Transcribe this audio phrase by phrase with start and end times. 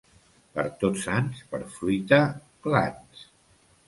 [0.53, 2.19] Per Tots Sants, per fruita,
[2.69, 3.21] glans.